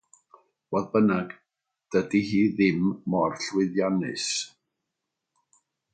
[0.75, 1.35] Fodd bynnag,
[1.97, 4.29] dydy hi ddim mor llwyddiannus.